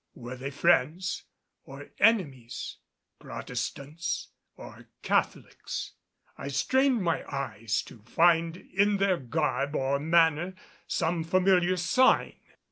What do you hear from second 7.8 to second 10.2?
to find in their garb or